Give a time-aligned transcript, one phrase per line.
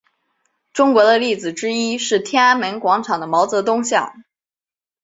[0.73, 4.23] 中国的例子之一是天安门广场的毛泽东像。